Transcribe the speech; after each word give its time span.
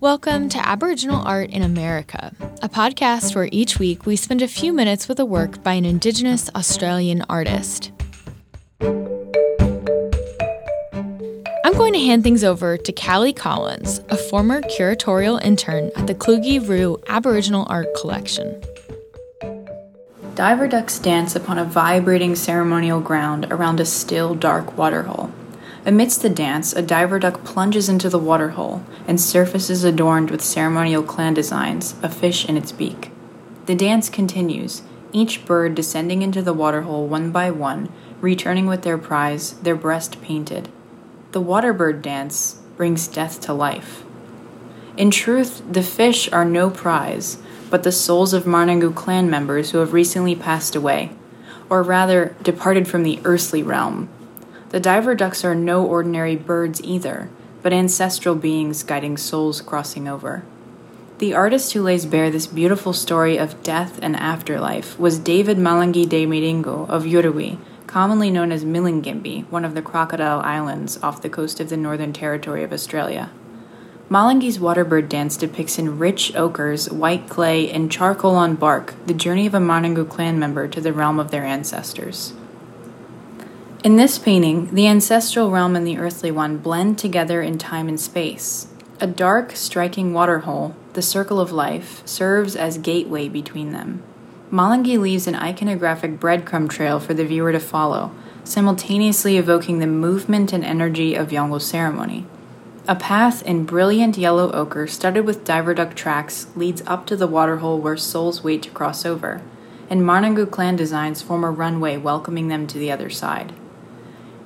Welcome 0.00 0.48
to 0.48 0.66
Aboriginal 0.66 1.20
Art 1.26 1.50
in 1.50 1.60
America, 1.60 2.34
a 2.62 2.70
podcast 2.70 3.34
where 3.34 3.50
each 3.52 3.78
week 3.78 4.06
we 4.06 4.16
spend 4.16 4.40
a 4.40 4.48
few 4.48 4.72
minutes 4.72 5.08
with 5.08 5.20
a 5.20 5.26
work 5.26 5.62
by 5.62 5.74
an 5.74 5.84
Indigenous 5.84 6.48
Australian 6.54 7.22
artist. 7.28 7.92
I'm 8.80 8.94
going 11.74 11.92
to 11.92 11.98
hand 11.98 12.22
things 12.22 12.42
over 12.42 12.78
to 12.78 12.92
Callie 12.92 13.34
Collins, 13.34 14.00
a 14.08 14.16
former 14.16 14.62
curatorial 14.62 15.38
intern 15.44 15.90
at 15.94 16.06
the 16.06 16.14
Kluge 16.14 16.66
Ruhe 16.66 16.98
Aboriginal 17.08 17.66
Art 17.68 17.88
Collection. 18.00 18.58
Diver 20.34 20.66
ducks 20.66 20.98
dance 20.98 21.36
upon 21.36 21.58
a 21.58 21.64
vibrating 21.66 22.34
ceremonial 22.36 23.02
ground 23.02 23.48
around 23.50 23.80
a 23.80 23.84
still, 23.84 24.34
dark 24.34 24.78
waterhole. 24.78 25.30
Amidst 25.86 26.20
the 26.20 26.28
dance, 26.28 26.74
a 26.74 26.82
diver 26.82 27.18
duck 27.18 27.42
plunges 27.42 27.88
into 27.88 28.10
the 28.10 28.18
waterhole, 28.18 28.84
and 29.08 29.18
surfaces 29.18 29.82
adorned 29.82 30.30
with 30.30 30.42
ceremonial 30.42 31.02
clan 31.02 31.32
designs, 31.32 31.94
a 32.02 32.10
fish 32.10 32.46
in 32.46 32.58
its 32.58 32.70
beak. 32.70 33.10
The 33.64 33.74
dance 33.74 34.10
continues, 34.10 34.82
each 35.12 35.46
bird 35.46 35.74
descending 35.74 36.20
into 36.20 36.42
the 36.42 36.52
waterhole 36.52 37.06
one 37.06 37.30
by 37.30 37.50
one, 37.50 37.90
returning 38.20 38.66
with 38.66 38.82
their 38.82 38.98
prize, 38.98 39.54
their 39.54 39.74
breast 39.74 40.20
painted. 40.20 40.68
The 41.32 41.40
waterbird 41.40 42.02
dance 42.02 42.60
brings 42.76 43.08
death 43.08 43.40
to 43.42 43.54
life. 43.54 44.04
In 44.98 45.10
truth, 45.10 45.62
the 45.70 45.82
fish 45.82 46.30
are 46.30 46.44
no 46.44 46.68
prize, 46.68 47.38
but 47.70 47.84
the 47.84 47.92
souls 47.92 48.34
of 48.34 48.44
Manharrngu 48.44 48.94
clan 48.94 49.30
members 49.30 49.70
who 49.70 49.78
have 49.78 49.94
recently 49.94 50.36
passed 50.36 50.76
away, 50.76 51.12
or 51.70 51.82
rather, 51.82 52.36
departed 52.42 52.86
from 52.86 53.02
the 53.02 53.18
earthly 53.24 53.62
realm 53.62 54.10
the 54.70 54.80
diver 54.80 55.14
ducks 55.14 55.44
are 55.44 55.54
no 55.54 55.84
ordinary 55.84 56.36
birds 56.36 56.80
either, 56.82 57.28
but 57.62 57.72
ancestral 57.72 58.34
beings 58.34 58.82
guiding 58.82 59.16
souls 59.16 59.60
crossing 59.60 60.08
over. 60.08 60.42
The 61.18 61.34
artist 61.34 61.72
who 61.74 61.82
lays 61.82 62.06
bare 62.06 62.30
this 62.30 62.46
beautiful 62.46 62.92
story 62.92 63.36
of 63.36 63.62
death 63.62 63.98
and 64.00 64.16
afterlife 64.16 64.98
was 64.98 65.18
David 65.18 65.58
Malangi 65.58 66.06
Daymirringu 66.06 66.88
of 66.88 67.02
Yuruwi, 67.02 67.58
commonly 67.86 68.30
known 68.30 68.52
as 68.52 68.64
Milingimbi, 68.64 69.46
one 69.50 69.64
of 69.64 69.74
the 69.74 69.82
Crocodile 69.82 70.40
Islands 70.40 71.02
off 71.02 71.20
the 71.20 71.28
coast 71.28 71.60
of 71.60 71.68
the 71.68 71.76
Northern 71.76 72.12
Territory 72.12 72.64
of 72.64 72.72
Australia. 72.72 73.30
Malangi's 74.08 74.58
waterbird 74.58 75.08
dance 75.08 75.36
depicts 75.36 75.78
in 75.78 75.98
rich 75.98 76.32
ochres, 76.34 76.90
white 76.90 77.28
clay, 77.28 77.70
and 77.70 77.92
charcoal 77.92 78.36
on 78.36 78.54
bark 78.54 78.94
the 79.06 79.14
journey 79.14 79.46
of 79.46 79.54
a 79.54 79.58
Manharrngu 79.58 80.08
clan 80.08 80.38
member 80.38 80.66
to 80.68 80.80
the 80.80 80.92
realm 80.92 81.20
of 81.20 81.30
their 81.30 81.44
ancestors. 81.44 82.32
In 83.82 83.96
this 83.96 84.18
painting, 84.18 84.74
the 84.74 84.86
ancestral 84.88 85.50
realm 85.50 85.74
and 85.74 85.86
the 85.86 85.96
earthly 85.96 86.30
one 86.30 86.58
blend 86.58 86.98
together 86.98 87.40
in 87.40 87.56
time 87.56 87.88
and 87.88 87.98
space. 87.98 88.66
A 89.00 89.06
dark, 89.06 89.56
striking 89.56 90.12
waterhole, 90.12 90.76
the 90.92 91.00
circle 91.00 91.40
of 91.40 91.50
life, 91.50 92.06
serves 92.06 92.56
as 92.56 92.76
gateway 92.76 93.26
between 93.26 93.72
them. 93.72 94.02
Malangi 94.52 94.98
leaves 94.98 95.26
an 95.26 95.32
iconographic 95.32 96.18
breadcrumb 96.18 96.68
trail 96.68 97.00
for 97.00 97.14
the 97.14 97.24
viewer 97.24 97.52
to 97.52 97.58
follow, 97.58 98.12
simultaneously 98.44 99.38
evoking 99.38 99.78
the 99.78 99.86
movement 99.86 100.52
and 100.52 100.62
energy 100.62 101.14
of 101.14 101.30
Yolngu 101.30 101.62
ceremony. 101.62 102.26
A 102.86 102.94
path 102.94 103.42
in 103.44 103.64
brilliant 103.64 104.18
yellow 104.18 104.52
ochre 104.52 104.86
studded 104.86 105.24
with 105.24 105.44
diver 105.44 105.72
duck 105.72 105.94
tracks 105.94 106.48
leads 106.54 106.82
up 106.86 107.06
to 107.06 107.16
the 107.16 107.26
waterhole 107.26 107.80
where 107.80 107.96
souls 107.96 108.44
wait 108.44 108.62
to 108.64 108.70
cross 108.70 109.06
over, 109.06 109.40
and 109.88 110.02
Manharrngu 110.02 110.50
clan 110.50 110.76
designs 110.76 111.22
form 111.22 111.44
a 111.44 111.50
runway 111.50 111.96
welcoming 111.96 112.48
them 112.48 112.66
to 112.66 112.76
the 112.76 112.92
other 112.92 113.08
side. 113.08 113.54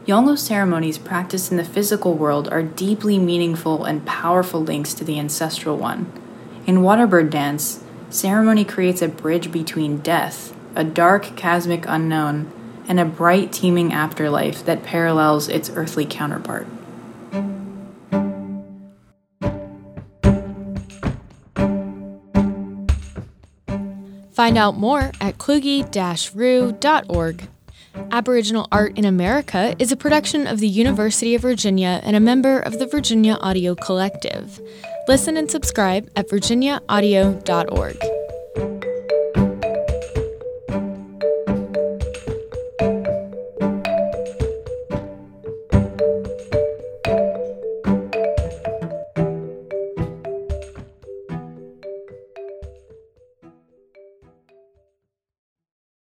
Yolngu 0.07 0.39
ceremonies 0.39 0.99
practiced 0.99 1.51
in 1.51 1.57
the 1.57 1.65
physical 1.65 2.13
world 2.13 2.47
are 2.49 2.63
deeply 2.63 3.19
meaningful 3.19 3.87
and 3.87 4.05
powerful 4.05 4.63
links 4.63 4.93
to 4.93 5.03
the 5.03 5.19
ancestral 5.19 5.79
one. 5.79 6.13
In 6.67 6.83
Waterbird 6.83 7.31
dance, 7.31 7.83
ceremony 8.11 8.67
creates 8.67 9.01
a 9.01 9.09
bridge 9.09 9.51
between 9.51 9.97
death, 9.99 10.55
a 10.77 10.85
dark 10.85 11.35
cosmic 11.39 11.87
unknown, 11.89 12.53
and 12.87 13.01
a 13.01 13.07
bright 13.07 13.51
teeming 13.51 13.95
afterlife 13.95 14.63
that 14.67 14.83
parallels 14.83 15.49
its 15.49 15.71
earthly 15.71 16.05
counterpart. 16.05 16.67
Find 24.33 24.59
out 24.59 24.77
more 24.77 25.13
at 25.21 25.39
kluge-ruhe.org 25.39 27.49
Aboriginal 28.11 28.69
Art 28.71 28.97
in 28.99 29.05
America 29.05 29.75
is 29.79 29.93
a 29.93 29.97
production 29.97 30.47
of 30.47 30.61
the 30.61 30.69
University 30.69 31.35
of 31.35 31.43
Virginia 31.43 32.01
and 32.05 32.17
a 32.17 32.21
member 32.21 32.59
of 32.61 32.79
the 32.79 32.87
Virginia 32.87 33.35
Audio 33.41 33.75
Collective. 33.75 34.61
Listen 35.09 35.37
and 35.37 35.51
subscribe 35.51 36.11
at 36.17 36.29
virginiaaudio.org. 36.29 38.14